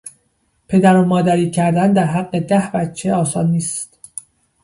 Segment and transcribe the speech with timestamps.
[0.67, 3.99] پدر و مادری کردن در حق ده بچه آسان نیست.